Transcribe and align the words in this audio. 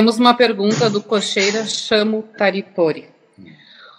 Temos 0.00 0.16
uma 0.18 0.32
pergunta 0.32 0.88
do 0.88 1.02
Cocheira 1.02 1.66
Chamo 1.66 2.24
Taritori. 2.38 3.04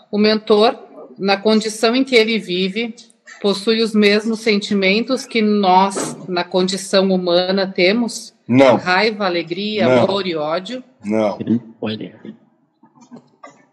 O 0.09 0.17
mentor, 0.17 0.75
na 1.15 1.37
condição 1.37 1.95
em 1.95 2.03
que 2.03 2.15
ele 2.15 2.39
vive, 2.39 2.95
possui 3.39 3.83
os 3.83 3.93
mesmos 3.93 4.39
sentimentos 4.39 5.27
que 5.27 5.43
nós, 5.43 6.17
na 6.27 6.43
condição 6.43 7.11
humana, 7.11 7.67
temos? 7.67 8.33
Não. 8.47 8.77
Raiva, 8.77 9.27
alegria, 9.27 9.87
Não. 9.87 10.03
amor 10.05 10.25
e 10.25 10.35
ódio? 10.35 10.83
Não. 11.05 11.37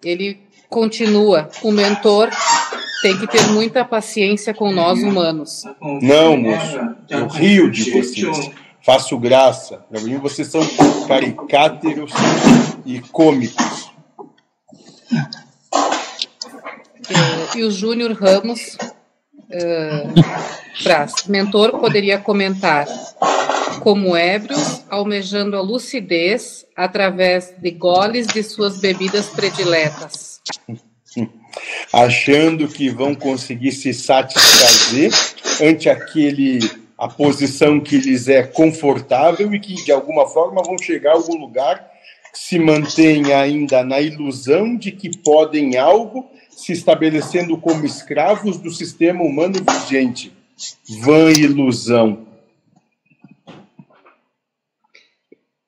Ele 0.04 0.38
continua. 0.68 1.48
O 1.62 1.72
mentor 1.72 2.28
tem 3.00 3.16
que 3.16 3.26
ter 3.26 3.46
muita 3.52 3.86
paciência 3.86 4.52
com 4.52 4.70
nós 4.70 5.02
humanos. 5.02 5.62
Não, 6.02 6.36
moço. 6.36 6.78
Eu 7.08 7.26
rio 7.26 7.70
de 7.70 7.90
vocês. 7.90 8.50
Faço 8.88 9.18
graça. 9.18 9.84
Para 9.90 10.00
mim, 10.00 10.16
vocês 10.16 10.48
são 10.48 10.62
caricáteros 11.06 12.10
e 12.86 13.00
cômicos. 13.00 13.92
E 17.54 17.64
o 17.64 17.70
Júnior 17.70 18.12
Ramos 18.12 18.78
eh, 19.50 20.04
Praz, 20.82 21.26
mentor, 21.26 21.78
poderia 21.78 22.18
comentar 22.18 22.86
como 23.80 24.16
ébrios, 24.16 24.80
almejando 24.88 25.58
a 25.58 25.60
lucidez 25.60 26.64
através 26.74 27.52
de 27.58 27.70
goles 27.72 28.26
de 28.26 28.42
suas 28.42 28.78
bebidas 28.78 29.26
prediletas. 29.26 30.40
Achando 31.92 32.66
que 32.66 32.88
vão 32.88 33.14
conseguir 33.14 33.72
se 33.72 33.92
satisfazer 33.92 35.12
ante 35.60 35.90
aquele 35.90 36.87
a 36.98 37.06
posição 37.06 37.78
que 37.78 37.96
lhes 37.96 38.26
é 38.26 38.42
confortável 38.42 39.54
e 39.54 39.60
que 39.60 39.74
de 39.74 39.92
alguma 39.92 40.26
forma 40.26 40.62
vão 40.64 40.76
chegar 40.76 41.12
a 41.12 41.14
algum 41.14 41.38
lugar 41.38 41.88
se 42.34 42.58
mantém 42.58 43.32
ainda 43.32 43.84
na 43.84 44.00
ilusão 44.00 44.76
de 44.76 44.90
que 44.90 45.16
podem 45.18 45.76
algo 45.76 46.28
se 46.50 46.72
estabelecendo 46.72 47.56
como 47.56 47.86
escravos 47.86 48.58
do 48.58 48.70
sistema 48.70 49.22
humano 49.22 49.54
vigente. 49.64 50.32
Vã 51.00 51.30
ilusão. 51.30 52.26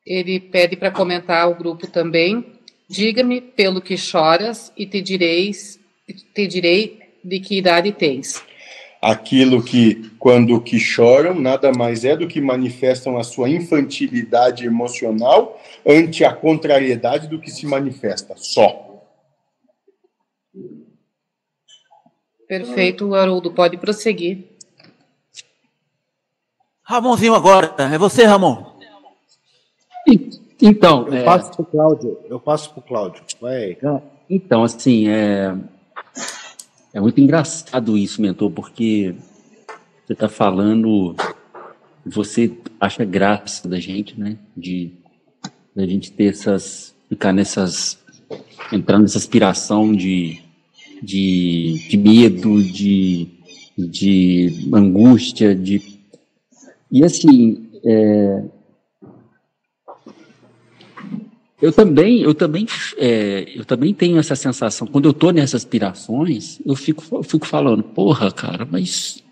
Ele 0.04 0.40
pede 0.40 0.76
para 0.76 0.90
comentar 0.90 1.48
o 1.48 1.54
grupo 1.54 1.86
também. 1.86 2.44
Diga-me 2.88 3.40
pelo 3.40 3.80
que 3.80 3.96
choras 3.96 4.72
e 4.76 4.84
te 4.84 5.00
direis, 5.00 5.78
te 6.34 6.46
direi 6.48 6.98
de 7.22 7.38
que 7.38 7.58
idade 7.58 7.92
tens. 7.92 8.42
Aquilo 9.00 9.62
que, 9.62 10.10
quando 10.18 10.60
que 10.60 10.78
choram, 10.78 11.34
nada 11.34 11.72
mais 11.72 12.04
é 12.04 12.14
do 12.14 12.28
que 12.28 12.40
manifestam 12.40 13.16
a 13.16 13.24
sua 13.24 13.48
infantilidade 13.48 14.66
emocional 14.66 15.58
ante 15.86 16.22
a 16.24 16.34
contrariedade 16.34 17.26
do 17.26 17.38
que 17.38 17.50
se 17.50 17.66
manifesta. 17.66 18.34
Só. 18.36 18.90
Perfeito, 22.46 23.14
Haroldo, 23.14 23.52
pode 23.52 23.78
prosseguir. 23.78 24.44
Ramonzinho 26.82 27.34
agora, 27.34 27.74
é 27.78 27.96
você, 27.96 28.24
Ramon? 28.24 28.70
Então, 30.60 31.06
Eu 31.06 31.14
é, 31.14 31.24
passo 31.24 31.52
pro 31.52 31.64
Cláudio. 31.64 32.18
Eu 32.28 32.40
passo 32.40 32.72
pro 32.72 32.82
Cláudio. 32.82 33.22
Vai. 33.40 33.78
então 34.28 34.62
assim, 34.62 35.08
é, 35.08 35.54
é 36.92 37.00
muito 37.00 37.20
engraçado 37.20 37.96
isso, 37.96 38.20
mentor, 38.20 38.50
porque 38.50 39.14
você 40.06 40.12
está 40.12 40.28
falando, 40.28 41.14
você 42.04 42.52
acha 42.80 43.04
graça 43.04 43.68
da 43.68 43.78
gente, 43.78 44.18
né? 44.18 44.36
De 44.56 44.92
da 45.74 45.86
gente 45.86 46.10
ter 46.10 46.26
essas, 46.26 46.94
ficar 47.08 47.32
nessas, 47.32 47.98
entrar 48.72 48.98
nessa 48.98 49.18
aspiração 49.18 49.94
de, 49.94 50.40
de, 51.00 51.86
de 51.88 51.96
medo, 51.96 52.62
de, 52.62 53.28
de 53.78 54.68
angústia, 54.74 55.54
de 55.54 56.00
e 56.92 57.04
assim, 57.04 57.68
é, 57.84 58.42
eu 61.60 61.72
também, 61.72 62.20
eu 62.20 62.34
também, 62.34 62.66
é, 62.96 63.46
eu 63.54 63.64
também 63.64 63.92
tenho 63.92 64.18
essa 64.18 64.34
sensação. 64.34 64.86
Quando 64.86 65.06
eu 65.06 65.10
estou 65.10 65.32
nessas 65.32 65.62
aspirações, 65.62 66.60
eu 66.64 66.74
fico, 66.74 67.04
eu 67.12 67.22
fico 67.22 67.46
falando, 67.46 67.82
porra, 67.82 68.30
cara, 68.30 68.66
mas 68.70 69.22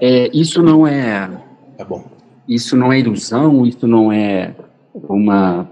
é, 0.00 0.30
isso 0.36 0.62
não 0.62 0.86
é, 0.86 1.28
Tá 1.76 1.84
bom. 1.84 2.04
isso 2.48 2.76
não 2.76 2.92
é 2.92 3.00
ilusão, 3.00 3.66
isso 3.66 3.86
não 3.86 4.10
é 4.10 4.54
uma, 4.94 5.70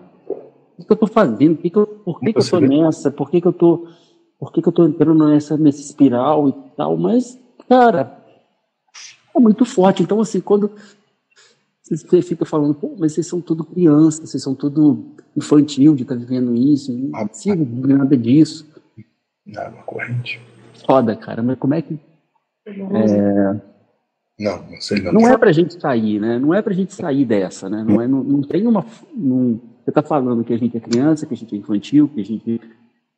o 0.79 0.85
que 0.85 0.93
eu 0.93 0.95
estou 0.95 1.09
fazendo? 1.09 1.57
Por 1.57 1.63
que, 1.63 1.71
que 1.71 1.79
eu, 1.79 1.87
por 1.87 2.21
que, 2.21 2.33
que 2.33 2.39
eu 2.39 2.43
estou 2.43 2.61
nessa? 2.61 3.11
Por 3.11 3.31
que, 3.31 3.41
que 3.41 3.47
eu 3.47 3.53
estou, 3.53 3.89
por 4.39 4.53
que, 4.53 4.61
que 4.61 4.69
eu 4.69 4.71
estou 4.71 4.87
entrando 4.87 5.27
nessa 5.27 5.57
nesse 5.57 5.81
espiral 5.81 6.49
e 6.49 6.53
tal? 6.77 6.97
Mas, 6.97 7.39
cara, 7.69 8.23
é 9.35 9.41
muito 9.41 9.65
forte. 9.65 10.03
Então, 10.03 10.21
assim, 10.21 10.41
quando 10.41 10.71
você 11.89 12.21
fica 12.21 12.45
falando, 12.45 12.75
pô, 12.75 12.97
mas 12.99 13.13
vocês 13.13 13.27
são 13.27 13.41
tudo 13.41 13.65
crianças, 13.65 14.29
vocês 14.29 14.43
são 14.43 14.55
tudo 14.55 15.05
infantil 15.37 15.95
de 15.95 16.03
estar 16.03 16.17
vivendo 16.17 16.55
isso, 16.55 16.91
eu 16.91 16.99
não 16.99 17.29
consigo 17.29 17.87
nada 17.87 18.17
disso. 18.17 18.67
Água 19.57 19.83
corrente. 19.85 20.41
Foda, 20.85 21.15
cara, 21.15 21.43
mas 21.43 21.59
como 21.59 21.75
é 21.75 21.83
que. 21.83 21.99
É, 22.67 23.61
Não, 24.41 24.63
não 24.69 24.81
sei 24.81 25.01
não. 25.01 25.13
não 25.13 25.29
é 25.29 25.39
pra 25.39 25.53
gente 25.53 25.81
sair, 25.81 26.19
né? 26.19 26.39
Não 26.39 26.53
é 26.53 26.61
pra 26.61 26.75
gente 26.75 26.93
sair 26.93 27.25
dessa, 27.25 27.71
né? 27.71 27.85
Não, 27.87 28.03
é, 28.03 28.09
não, 28.09 28.25
não 28.25 28.43
tem 28.43 28.67
uma. 28.67 28.85
Não, 29.15 29.61
você 29.85 29.93
tá 29.93 30.03
falando 30.03 30.43
que 30.43 30.53
a 30.53 30.59
gente 30.59 30.77
é 30.77 30.81
criança, 30.81 31.25
que 31.25 31.35
a 31.35 31.37
gente 31.37 31.55
é 31.55 31.59
infantil, 31.59 32.11
que 32.13 32.21
a 32.21 32.25
gente. 32.25 32.61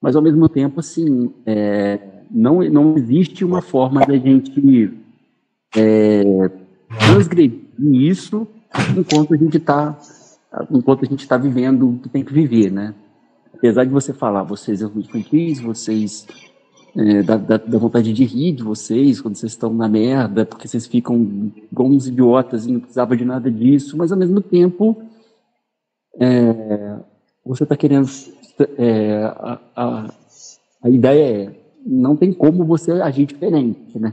Mas 0.00 0.14
ao 0.14 0.22
mesmo 0.22 0.46
tempo, 0.48 0.80
assim, 0.80 1.32
é, 1.46 1.98
não, 2.30 2.60
não 2.64 2.96
existe 2.98 3.44
uma 3.44 3.62
forma 3.62 4.04
da 4.04 4.16
gente 4.16 4.92
é, 5.74 6.22
transgredir 7.06 7.68
isso 7.80 8.46
enquanto 8.96 9.34
a 9.34 9.36
gente 9.36 9.56
está 9.56 9.98
enquanto 10.70 11.04
a 11.04 11.08
gente 11.08 11.20
está 11.20 11.36
vivendo 11.36 11.90
o 11.90 11.98
que 11.98 12.08
tem 12.08 12.24
que 12.24 12.32
viver, 12.32 12.70
né? 12.70 12.94
Apesar 13.52 13.84
de 13.84 13.90
você 13.90 14.12
falar, 14.12 14.42
vocês 14.44 14.78
são 14.80 14.92
infantis, 14.96 15.60
vocês 15.60 16.26
é, 16.96 17.22
dá, 17.22 17.58
vontade 17.78 18.12
de 18.12 18.24
rir 18.24 18.52
de 18.52 18.62
vocês 18.62 19.20
quando 19.20 19.36
vocês 19.36 19.52
estão 19.52 19.72
na 19.72 19.88
merda, 19.88 20.46
porque 20.46 20.66
vocês 20.66 20.86
ficam 20.86 21.52
igual 21.70 21.88
uns 21.88 22.06
idiotas 22.06 22.66
e 22.66 22.72
não 22.72 22.80
precisava 22.80 23.16
de 23.16 23.24
nada 23.24 23.50
disso, 23.50 23.96
mas 23.96 24.10
ao 24.10 24.18
mesmo 24.18 24.40
tempo 24.40 24.96
é, 26.20 26.96
você 27.44 27.64
está 27.64 27.76
querendo 27.76 28.08
é, 28.76 29.22
a, 29.24 29.60
a, 29.76 30.14
a 30.82 30.88
ideia 30.88 31.44
é 31.44 31.68
não 31.86 32.16
tem 32.16 32.32
como 32.32 32.64
você 32.64 32.92
agir 32.92 33.26
diferente, 33.26 33.98
né? 33.98 34.12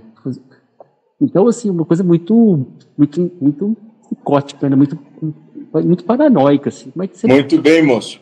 Então 1.19 1.47
assim 1.47 1.69
uma 1.69 1.85
coisa 1.85 2.03
muito 2.03 2.67
muito 2.97 3.31
muito 3.41 3.77
psicótica, 4.05 4.69
né? 4.69 4.75
muito 4.75 4.97
muito 5.73 6.05
paranoica 6.05 6.69
assim. 6.69 6.91
Como 6.91 7.03
é 7.03 7.07
que 7.07 7.17
você 7.17 7.27
Muito 7.27 7.61
bem, 7.61 7.83
moço. 7.83 8.21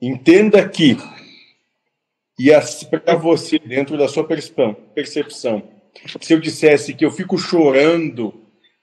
Entenda 0.00 0.68
que, 0.68 0.96
e 2.38 2.50
para 2.90 3.16
você, 3.16 3.58
dentro 3.58 3.96
da 3.96 4.06
sua 4.08 4.24
percepção, 4.24 4.74
percepção, 4.94 5.62
se 6.20 6.32
eu 6.32 6.40
dissesse 6.40 6.94
que 6.94 7.04
eu 7.04 7.10
fico 7.10 7.38
chorando 7.38 8.34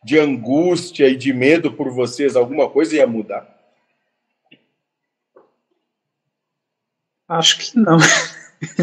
de 0.03 0.19
angústia 0.19 1.07
e 1.07 1.15
de 1.15 1.31
medo 1.31 1.71
por 1.71 1.91
vocês, 1.91 2.35
alguma 2.35 2.69
coisa 2.69 2.95
ia 2.95 3.07
mudar? 3.07 3.47
Acho 7.27 7.57
que 7.59 7.77
não. 7.77 7.97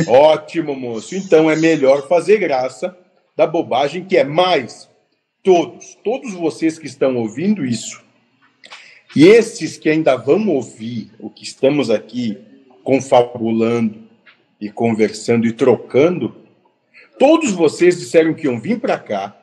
Ótimo, 0.09 0.75
moço. 0.75 1.15
Então 1.15 1.51
é 1.51 1.57
melhor 1.57 2.09
fazer 2.09 2.39
graça 2.39 2.97
da 3.37 3.47
bobagem 3.47 4.05
que 4.05 4.17
é 4.17 4.25
mais. 4.25 4.90
Todos, 5.43 5.97
todos 6.05 6.35
vocês 6.35 6.79
que 6.79 6.87
estão 6.87 7.17
ouvindo 7.17 7.65
isso, 7.65 8.03
e 9.17 9.27
esses 9.27 9.77
que 9.77 9.89
ainda 9.89 10.15
vão 10.15 10.49
ouvir 10.49 11.11
o 11.19 11.31
que 11.31 11.43
estamos 11.43 11.91
aqui 11.91 12.39
confabulando 12.85 13.99
e 14.61 14.71
conversando 14.71 15.47
e 15.47 15.53
trocando, 15.53 16.37
todos 17.19 17.53
vocês 17.53 17.99
disseram 17.99 18.35
que 18.35 18.47
iam 18.47 18.61
vir 18.61 18.79
para 18.79 18.99
cá 18.99 19.37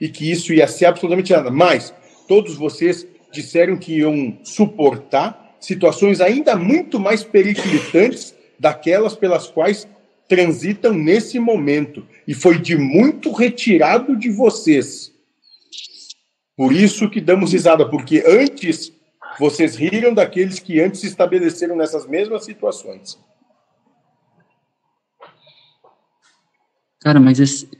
e 0.00 0.08
que 0.08 0.30
isso 0.30 0.52
ia 0.52 0.68
ser 0.68 0.86
absolutamente 0.86 1.32
nada. 1.32 1.50
Mas 1.50 1.92
todos 2.28 2.54
vocês 2.54 3.06
disseram 3.32 3.76
que 3.76 3.98
iam 3.98 4.38
suportar 4.44 5.56
situações 5.58 6.20
ainda 6.20 6.54
muito 6.54 7.00
mais 7.00 7.24
periclitantes 7.24 8.34
daquelas 8.58 9.16
pelas 9.16 9.48
quais 9.48 9.88
transitam 10.28 10.92
nesse 10.92 11.38
momento. 11.38 12.06
E 12.26 12.34
foi 12.34 12.58
de 12.58 12.76
muito 12.76 13.32
retirado 13.32 14.14
de 14.14 14.30
vocês. 14.30 15.12
Por 16.58 16.72
isso 16.72 17.08
que 17.08 17.20
damos 17.20 17.52
risada, 17.52 17.88
porque 17.88 18.24
antes 18.26 18.92
vocês 19.38 19.76
riram 19.76 20.12
daqueles 20.12 20.58
que 20.58 20.80
antes 20.80 21.02
se 21.02 21.06
estabeleceram 21.06 21.76
nessas 21.76 22.04
mesmas 22.04 22.44
situações. 22.44 23.16
Cara, 27.00 27.20
mas 27.20 27.38
esse. 27.38 27.70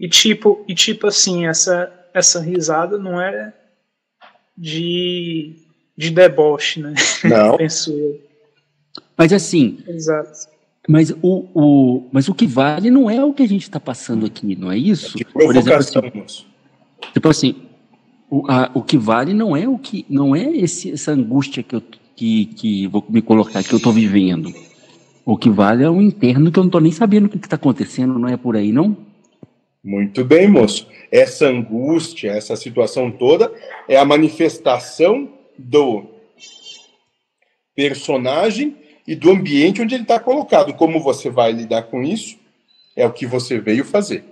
E 0.00 0.08
tipo, 0.08 0.64
e 0.66 0.74
tipo 0.74 1.06
assim, 1.06 1.46
essa, 1.46 2.10
essa 2.12 2.40
risada 2.40 2.98
não 2.98 3.20
é 3.20 3.54
de, 4.58 5.54
de 5.96 6.10
deboche, 6.10 6.80
né? 6.80 6.92
Não. 7.22 7.54
Penso 7.56 7.92
eu. 7.92 8.20
Mas 9.16 9.32
assim, 9.32 9.78
Exato. 9.86 10.48
mas 10.88 11.12
o, 11.22 11.46
o, 11.54 12.08
mas 12.10 12.28
o 12.28 12.34
que 12.34 12.48
vale 12.48 12.90
não 12.90 13.08
é 13.08 13.24
o 13.24 13.32
que 13.32 13.44
a 13.44 13.48
gente 13.48 13.62
está 13.62 13.78
passando 13.78 14.26
aqui, 14.26 14.56
não 14.56 14.72
é 14.72 14.76
isso? 14.76 15.16
De 15.16 15.24
Por 15.24 15.42
exemplo, 15.42 15.62
provocação, 15.62 16.02
assim, 16.04 16.18
moço. 16.18 16.49
Tipo 17.12 17.28
assim, 17.28 17.54
o, 18.30 18.44
a- 18.50 18.70
o 18.74 18.82
que 18.82 18.96
vale 18.98 19.34
não 19.34 19.56
é 19.56 19.68
o 19.68 19.78
que 19.78 20.04
não 20.08 20.34
é 20.34 20.50
esse, 20.50 20.92
essa 20.92 21.12
angústia 21.12 21.62
que 21.62 21.74
eu 21.76 21.82
que, 22.16 22.46
que 22.46 22.86
vou 22.88 23.02
me 23.08 23.22
colocar 23.22 23.62
que 23.64 23.72
eu 23.72 23.78
estou 23.78 23.92
vivendo. 23.92 24.52
O 25.24 25.38
que 25.38 25.48
vale 25.48 25.82
é 25.84 25.88
o 25.88 26.02
interno 26.02 26.52
que 26.52 26.58
eu 26.58 26.62
não 26.62 26.68
estou 26.68 26.80
nem 26.80 26.92
sabendo 26.92 27.26
o 27.26 27.28
que 27.30 27.38
está 27.38 27.56
acontecendo, 27.56 28.18
não 28.18 28.28
é 28.28 28.36
por 28.36 28.56
aí, 28.56 28.72
não? 28.72 28.96
Muito 29.82 30.22
bem, 30.24 30.46
moço. 30.46 30.86
Essa 31.10 31.46
angústia, 31.46 32.32
essa 32.32 32.54
situação 32.56 33.10
toda 33.10 33.50
é 33.88 33.96
a 33.96 34.04
manifestação 34.04 35.30
do 35.58 36.04
personagem 37.74 38.76
e 39.06 39.14
do 39.14 39.30
ambiente 39.30 39.80
onde 39.80 39.94
ele 39.94 40.02
está 40.02 40.20
colocado. 40.20 40.74
Como 40.74 41.00
você 41.00 41.30
vai 41.30 41.52
lidar 41.52 41.84
com 41.84 42.02
isso 42.02 42.36
é 42.94 43.06
o 43.06 43.12
que 43.12 43.26
você 43.26 43.58
veio 43.58 43.84
fazer. 43.84 44.24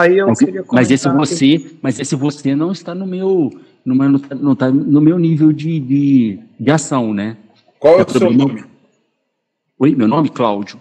Aí 0.00 0.16
eu 0.18 0.28
Mas, 0.28 0.38
queria 0.38 0.62
comentar. 0.62 0.74
mas 0.74 0.90
esse 0.90 1.08
que- 1.10 1.14
você, 1.16 1.76
mas 1.82 2.00
esse 2.00 2.16
você 2.16 2.54
não 2.54 2.72
está 2.72 2.94
no 2.94 3.06
meu, 3.06 3.50
no 3.84 3.94
meu- 3.94 4.08
não 4.08 4.52
está 4.52 4.66
tá 4.66 4.72
no 4.72 5.00
meu 5.00 5.18
nível 5.18 5.52
de, 5.52 5.78
de, 5.78 6.38
de 6.58 6.70
ação, 6.70 7.12
né? 7.12 7.36
Qual 7.78 7.96
é 7.98 8.00
É 8.00 8.04
o 8.04 8.10
seu 8.10 8.30
nome? 8.32 8.64
Oi, 9.78 9.94
meu 9.94 10.08
nome 10.08 10.28
é 10.28 10.32
Cláudio. 10.32 10.78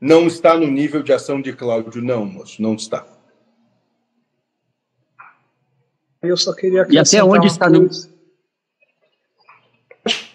Não 0.00 0.26
está 0.26 0.56
no 0.56 0.66
nível 0.66 1.02
de 1.02 1.12
ação 1.12 1.40
de 1.42 1.52
Cláudio, 1.52 2.02
não, 2.02 2.24
moço. 2.24 2.60
Não 2.62 2.74
está. 2.74 3.06
Eu 6.22 6.36
só 6.36 6.54
queria 6.54 6.86
E 6.88 6.98
até 6.98 7.22
onde 7.22 7.46
está 7.46 7.68
no- 7.68 7.88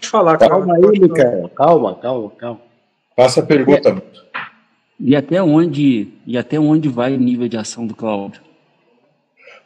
falar, 0.03 0.37
Calma 0.37 0.75
aí, 0.75 0.81
Cláudio. 0.81 1.01
Micael. 1.01 1.49
Calma, 1.49 1.95
calma, 1.95 2.29
calma. 2.31 2.61
Faça 3.15 3.39
a 3.41 3.45
pergunta, 3.45 3.93
moço. 3.93 4.28
E 4.99 5.15
até 5.15 5.41
onde 5.41 6.09
e 6.25 6.37
até 6.37 6.59
onde 6.59 6.89
vai 6.89 7.13
o 7.13 7.19
nível 7.19 7.47
de 7.47 7.57
ação 7.57 7.87
do 7.87 7.95
Cláudio? 7.95 8.41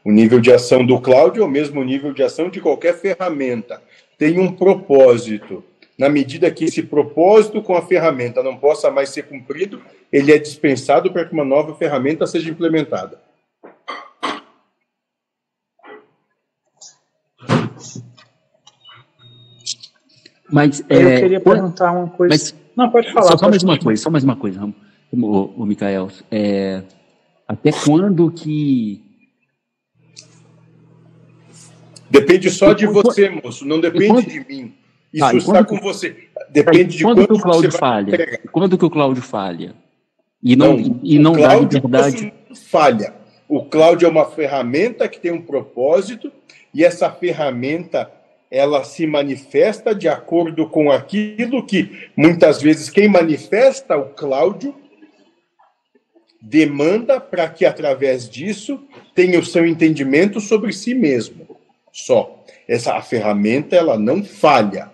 O 0.06 0.12
nível 0.12 0.40
de 0.40 0.52
ação 0.52 0.86
do 0.86 1.00
Cláudio 1.00 1.42
é 1.44 1.46
o 1.46 1.50
mesmo 1.50 1.84
nível 1.84 2.14
de 2.14 2.22
ação 2.22 2.50
de 2.50 2.60
qualquer 2.62 2.94
ferramenta. 3.00 3.82
Tem 4.18 4.38
um 4.40 4.52
propósito. 4.52 5.64
Na 5.98 6.10
medida 6.10 6.52
que 6.52 6.66
esse 6.66 6.84
propósito 6.84 7.62
com 7.62 7.76
a 7.76 7.82
ferramenta 7.82 8.44
não 8.44 8.58
possa 8.58 8.92
mais 8.92 9.10
ser 9.10 9.24
cumprido, 9.24 9.82
ele 10.12 10.32
é 10.32 10.38
dispensado 10.38 11.12
para 11.12 11.26
que 11.26 11.34
uma 11.34 11.46
nova 11.46 11.74
ferramenta 11.76 12.28
seja 12.28 12.50
implementada. 12.50 13.20
Mas 20.52 20.84
Eu 20.90 21.00
é, 21.10 21.22
queria 21.22 21.40
quando- 21.40 21.56
perguntar 21.60 21.92
uma 21.92 22.08
coisa. 22.10 22.34
mas 22.34 22.56
Não, 22.76 22.90
pode 22.90 23.12
falar. 23.12 23.32
só, 23.32 23.38
só 23.38 23.50
mais 23.50 23.64
uma 23.64 23.80
coisa, 23.80 24.02
só 24.04 24.10
mais 24.10 24.24
uma 24.24 24.36
coisa, 24.36 24.74
o, 25.14 25.54
o 25.58 25.66
Mikael. 25.66 26.10
É, 26.32 26.82
até 27.48 27.72
quando 27.72 28.32
que 28.32 29.02
Depende 32.10 32.50
só 32.52 32.74
de 32.74 32.86
você, 32.86 33.30
moço. 33.30 33.66
Não 33.66 33.80
depende 33.80 34.08
quando- 34.08 34.28
de 34.28 34.40
mim. 34.48 34.74
Isso 35.12 35.26
Ah, 35.26 35.34
e 35.34 35.38
está 35.38 35.64
com 35.64 35.78
você. 35.80 36.16
Depende 36.50 36.98
de 36.98 37.04
quando 37.04 37.18
quando 37.18 37.28
que 37.28 37.34
o 37.34 37.40
Cláudio 37.40 37.72
falha? 37.72 38.10
entregar. 38.10 38.38
Quando 38.52 38.78
que 38.78 38.86
o 38.86 38.90
Cláudio 38.90 39.24
falha? 39.24 39.76
E 40.42 40.56
não, 40.56 40.78
Não, 40.78 41.00
e 41.04 41.20
não 41.20 41.32
o 41.34 41.36
dá 41.36 41.42
de 41.42 41.80
Cláudio 41.80 41.82
verdade. 41.82 42.34
não 42.50 42.56
falha. 42.56 43.14
O 43.48 43.64
Cláudio 43.64 44.08
é 44.08 44.10
uma 44.10 44.26
ferramenta 44.26 45.08
que 45.08 45.20
tem 45.20 45.32
um 45.32 45.42
propósito 45.42 46.32
e 46.74 46.84
essa 46.84 47.10
ferramenta 47.12 48.12
ela 48.50 48.84
se 48.84 49.06
manifesta 49.08 49.96
de 49.96 50.08
acordo 50.08 50.68
com 50.68 50.92
aquilo 50.92 51.66
que 51.66 52.10
muitas 52.16 52.62
vezes 52.62 52.90
quem 52.90 53.08
manifesta 53.08 53.98
o 53.98 54.10
Cláudio 54.10 54.76
demanda 56.46 57.22
para 57.22 57.48
que 57.48 57.66
através 57.66 58.30
disso 58.30 58.86
tenha 59.16 59.40
o 59.40 59.46
seu 59.46 59.66
entendimento 59.66 60.42
sobre 60.42 60.74
si 60.74 60.94
mesmo. 60.94 61.58
Só 61.90 62.44
essa 62.68 62.96
a 62.96 63.02
ferramenta 63.02 63.78
ela 63.78 63.98
não 63.98 64.22
falha. 64.26 64.92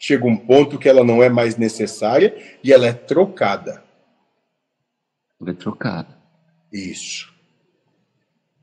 Chega 0.00 0.26
um 0.26 0.36
ponto 0.36 0.76
que 0.76 0.88
ela 0.88 1.04
não 1.04 1.22
é 1.22 1.28
mais 1.28 1.56
necessária 1.56 2.36
e 2.64 2.72
ela 2.72 2.88
é 2.88 2.92
trocada. 2.92 3.82
É 5.46 5.52
trocado. 5.52 6.12
Isso. 6.72 7.32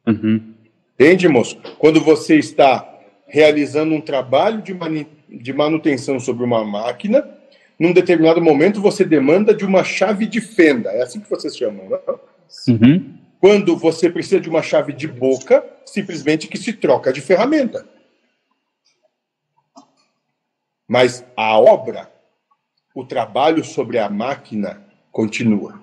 Uhum. 0.06 0.54
Entende, 0.94 1.30
moço? 1.30 1.58
Quando 1.80 2.02
você 2.02 2.38
está 2.38 3.00
realizando 3.28 3.94
um 3.94 4.02
trabalho 4.02 4.62
de, 4.62 4.78
de 5.30 5.54
manutenção 5.54 6.20
sobre 6.20 6.44
uma 6.44 6.66
máquina, 6.66 7.28
num 7.80 7.94
determinado 7.94 8.42
momento 8.42 8.82
você 8.82 9.04
demanda 9.04 9.54
de 9.54 9.66
uma 9.66 9.84
chave 9.84 10.26
de 10.26 10.40
fenda. 10.42 10.90
É 10.92 11.04
assim 11.04 11.20
que 11.20 11.30
vocês 11.30 11.56
chamam, 11.56 11.90
né? 11.90 12.00
Uhum. 12.68 13.18
Quando 13.40 13.76
você 13.76 14.10
precisa 14.10 14.40
de 14.40 14.50
uma 14.50 14.62
chave 14.62 14.94
de 14.94 15.08
boca, 15.08 15.64
simplesmente 15.86 16.48
que 16.48 16.58
se 16.58 16.74
troca 16.74 17.12
de 17.12 17.22
ferramenta. 17.22 17.88
Mas 20.88 21.26
a 21.36 21.60
obra, 21.60 22.12
o 22.94 23.04
trabalho 23.04 23.64
sobre 23.64 24.00
a 24.00 24.10
máquina 24.10 24.82
continua. 25.12 25.82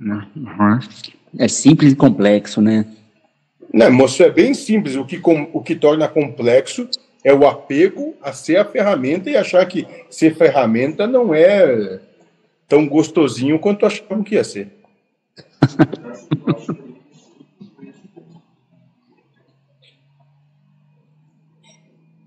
Uhum. 0.00 0.78
É 1.38 1.48
simples 1.48 1.92
e 1.92 1.96
complexo, 1.96 2.62
né? 2.62 2.86
Não, 3.72 3.92
moço, 3.92 4.22
é 4.22 4.30
bem 4.30 4.54
simples. 4.54 4.96
O 4.96 5.04
que, 5.04 5.18
com- 5.18 5.50
o 5.52 5.62
que 5.62 5.74
torna 5.74 6.08
complexo 6.08 6.88
é 7.28 7.34
o 7.34 7.46
apego 7.46 8.16
a 8.22 8.32
ser 8.32 8.56
a 8.56 8.64
ferramenta 8.64 9.28
e 9.28 9.36
achar 9.36 9.66
que 9.66 9.86
ser 10.08 10.34
ferramenta 10.34 11.06
não 11.06 11.34
é 11.34 12.00
tão 12.66 12.88
gostosinho 12.88 13.58
quanto 13.58 13.84
achavam 13.84 14.24
que 14.24 14.34
ia 14.34 14.42
ser. 14.42 14.72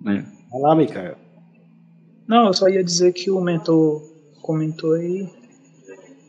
É. 0.03 0.23
Vai 0.51 0.61
lá, 0.61 0.75
Micael. 0.75 1.15
Não, 2.27 2.47
eu 2.47 2.53
só 2.53 2.67
ia 2.67 2.83
dizer 2.83 3.11
que 3.13 3.29
o 3.29 3.41
mentor 3.41 4.01
comentou 4.41 4.93
aí 4.93 5.27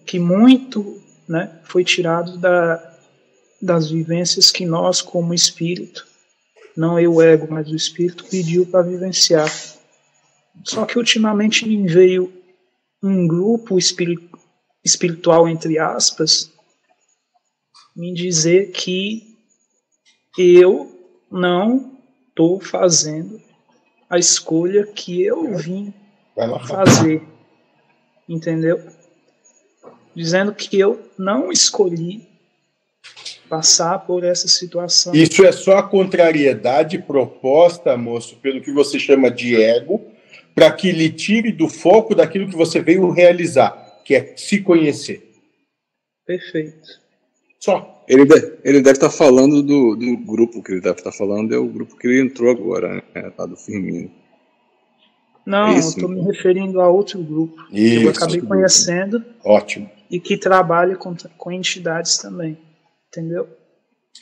que 0.07 0.19
muito 0.19 0.99
né, 1.29 1.59
foi 1.65 1.85
tirado 1.85 2.39
da, 2.39 2.97
das 3.61 3.91
vivências 3.91 4.51
que 4.51 4.65
nós, 4.65 5.01
como 5.01 5.33
espírito, 5.33 6.07
não 6.77 6.99
eu 6.99 7.15
o 7.15 7.23
ego, 7.23 7.47
mas 7.51 7.71
o 7.71 7.77
espírito, 7.77 8.25
pediu 8.25 8.67
para 8.67 8.83
vivenciar. 8.83 9.49
Só 10.65 10.85
que 10.85 10.99
ultimamente 10.99 11.67
me 11.67 11.87
veio 11.87 12.33
um 13.03 13.27
grupo 13.27 13.79
espiri- 13.79 14.31
espiritual, 14.85 15.49
entre 15.49 15.79
aspas, 15.79 16.53
me 17.95 18.13
dizer 18.15 18.71
que 18.71 19.37
eu 20.39 20.91
não 21.31 21.99
estou 22.29 22.61
fazendo 22.61 23.41
a 24.09 24.19
escolha 24.19 24.87
que 24.87 25.23
eu 25.23 25.57
vim 25.57 25.93
fazer. 26.67 27.23
Entendeu? 28.29 28.81
Dizendo 30.15 30.55
que 30.55 30.79
eu 30.79 31.11
não 31.19 31.51
escolhi 31.51 32.29
passar 33.57 33.99
por 34.07 34.25
essa 34.25 34.49
situação. 34.49 35.15
Isso 35.15 35.45
é 35.45 35.53
só 35.53 35.77
a 35.77 35.83
contrariedade 35.83 36.99
proposta, 36.99 37.95
moço, 37.99 38.37
pelo 38.37 38.63
que 38.63 38.73
você 38.73 38.99
chama 38.99 39.31
de 39.31 39.61
ego, 39.63 40.01
para 40.55 40.73
que 40.73 40.91
lhe 40.91 41.11
tire 41.11 41.53
do 41.53 41.69
foco 41.69 42.15
daquilo 42.15 42.49
que 42.49 42.57
você 42.57 42.81
veio 42.81 43.11
realizar, 43.11 44.01
que 44.07 44.15
é 44.15 44.33
se 44.39 44.63
conhecer. 44.63 45.31
Perfeito. 46.27 46.89
Só. 47.61 48.03
Ele, 48.09 48.25
de- 48.25 48.55
ele 48.65 48.81
deve 48.81 48.93
estar 48.97 49.11
falando 49.11 49.63
do, 49.63 49.97
do 49.97 50.17
grupo 50.17 50.63
que 50.63 50.73
ele 50.73 50.81
deve 50.81 50.97
estar 50.97 51.13
falando, 51.13 51.55
é 51.55 51.59
o 51.59 51.67
grupo 51.69 51.95
que 51.99 52.07
ele 52.07 52.23
entrou 52.23 52.51
agora, 52.51 53.05
né? 53.15 53.33
Lá 53.39 53.45
do 53.45 53.57
Firmino. 53.57 54.11
Não, 55.45 55.77
Isso. 55.77 55.89
eu 56.01 56.07
estou 56.07 56.09
me 56.09 56.23
referindo 56.23 56.81
a 56.81 56.89
outro 56.89 57.23
grupo 57.23 57.67
que 57.69 57.97
eu 57.97 58.11
Isso. 58.11 58.23
acabei 58.23 58.41
conhecendo 58.41 59.23
Ótimo. 59.45 59.91
e 60.11 60.19
que 60.19 60.39
trabalha 60.39 60.97
com, 60.97 61.15
com 61.37 61.53
entidades 61.53 62.17
também. 62.17 62.57
Entendeu? 63.15 63.47